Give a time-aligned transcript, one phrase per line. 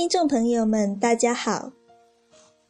[0.00, 1.72] 听众朋友们，大家好，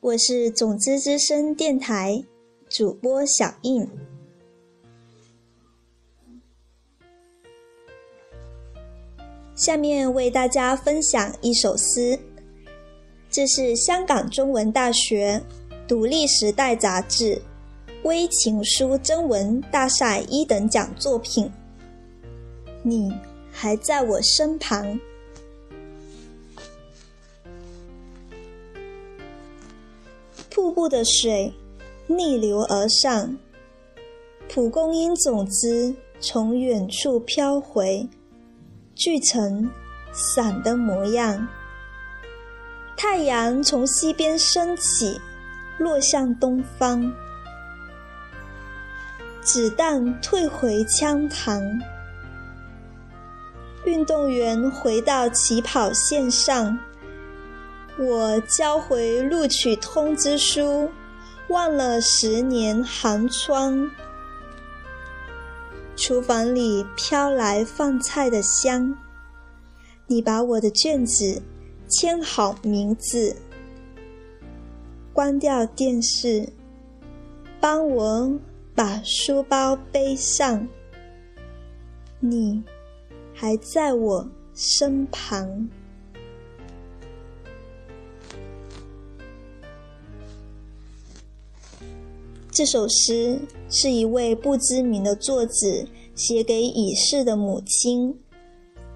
[0.00, 2.24] 我是种子之声电台
[2.68, 3.88] 主播小印。
[9.54, 12.18] 下面为大家分享一首诗，
[13.30, 15.40] 这是香港中文大学
[15.86, 17.40] 独立时代杂志
[18.02, 21.48] 微情书征文大赛一等奖作品。
[22.82, 23.08] 你
[23.52, 24.98] 还在我身旁。
[30.60, 31.50] 瀑布的水
[32.06, 33.34] 逆流而上，
[34.46, 38.06] 蒲公英种子从远处飘回，
[38.94, 39.70] 聚成
[40.12, 41.48] 伞的模样。
[42.94, 45.18] 太阳从西边升起，
[45.78, 47.10] 落向东方。
[49.40, 51.80] 子弹退回枪膛，
[53.86, 56.78] 运动员回到起跑线上。
[58.02, 60.88] 我交回录取通知书，
[61.48, 63.90] 忘了十年寒窗。
[65.96, 68.96] 厨房里飘来放菜的香。
[70.06, 71.42] 你把我的卷子
[71.88, 73.36] 签好名字，
[75.12, 76.48] 关掉电视，
[77.60, 78.32] 帮我
[78.74, 80.66] 把书包背上。
[82.18, 82.64] 你
[83.34, 85.68] 还在我身旁。
[92.60, 95.52] 这首诗是一位不知名的作者
[96.14, 98.14] 写给已逝的母亲，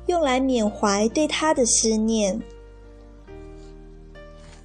[0.05, 2.39] 用来缅怀对她的思念。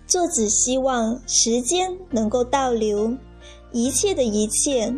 [0.06, 3.16] 作者希望时间能够倒流，
[3.72, 4.94] 一切的一切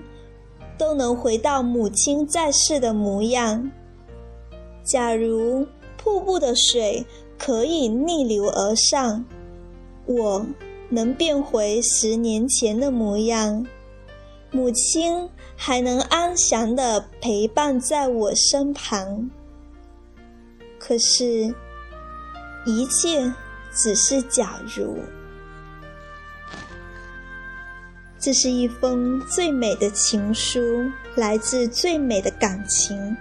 [0.80, 3.70] 都能回到母亲在世的模样。
[4.84, 5.64] 假如
[5.96, 7.06] 瀑布的水
[7.38, 9.24] 可以逆流而上，
[10.08, 10.44] 我
[10.90, 13.64] 能变回十年前的模样。
[14.52, 19.30] 母亲还能安详的陪伴在我身旁，
[20.78, 21.56] 可是，
[22.66, 23.34] 一切
[23.74, 25.00] 只是假如。
[28.20, 30.60] 这是一封最美的情书，
[31.16, 33.16] 来自最美的感情。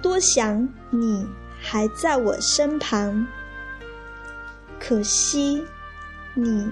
[0.00, 1.28] 多想你
[1.60, 3.26] 还在我身旁，
[4.80, 5.62] 可惜
[6.34, 6.68] 你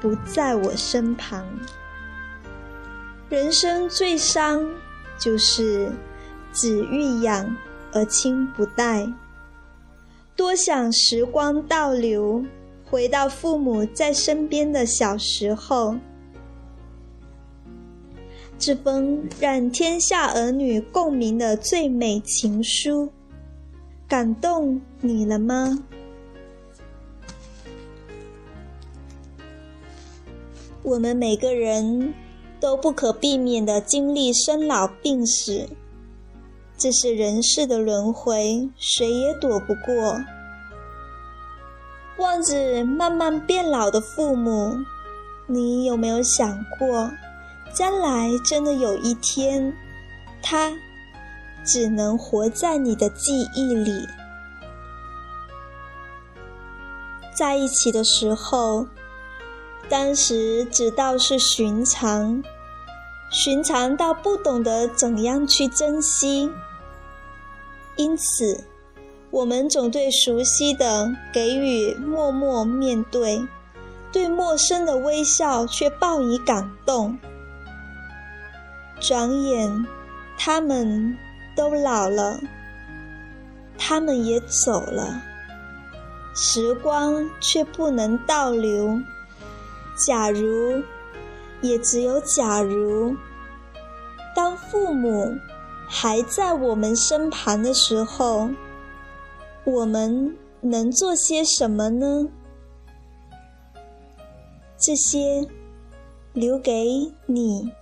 [0.00, 1.44] 不在我身旁。
[3.28, 4.64] 人生最伤，
[5.18, 5.90] 就是
[6.52, 7.56] 子欲养
[7.92, 9.04] 而亲不待。
[10.36, 12.44] 多想时光倒流，
[12.84, 15.96] 回到父母在身边的小时候。
[18.58, 23.10] 这封让天下儿女共鸣的最美情书，
[24.06, 25.82] 感动你了吗？
[30.84, 32.14] 我们每个人。
[32.58, 35.68] 都不可避免的经历生老病死，
[36.78, 40.20] 这是人世的轮回，谁也躲不过。
[42.18, 44.74] 望着慢慢变老的父母，
[45.46, 47.10] 你有没有想过，
[47.74, 49.76] 将来真的有一天，
[50.42, 50.72] 他
[51.64, 54.06] 只能活在你的记忆里？
[57.34, 58.86] 在一起的时候。
[59.88, 62.42] 当时只道是寻常，
[63.30, 66.50] 寻常到不懂得怎样去珍惜。
[67.96, 68.64] 因此，
[69.30, 73.46] 我们总对熟悉的给予默默面对，
[74.10, 77.16] 对陌生的微笑却报以感动。
[79.00, 79.86] 转眼，
[80.36, 81.16] 他们
[81.54, 82.40] 都老了，
[83.78, 85.22] 他们也走了，
[86.34, 89.00] 时光却不能倒流。
[89.96, 90.82] 假如，
[91.62, 93.16] 也只有假如，
[94.34, 95.34] 当父母
[95.88, 98.50] 还在我们身旁的时候，
[99.64, 102.28] 我们能做些什么呢？
[104.76, 105.46] 这些
[106.34, 107.72] 留给你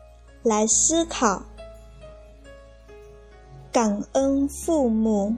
[0.42, 1.42] 来思考。
[3.72, 5.34] 感恩父母。